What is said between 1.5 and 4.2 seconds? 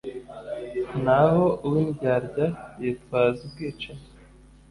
uw’indyarya yitwaza ubwicanyi;